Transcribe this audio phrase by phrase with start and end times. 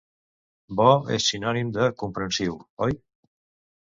[0.77, 0.85] Bo
[1.17, 2.57] és sinònim de comprensiu,
[2.87, 2.97] oi?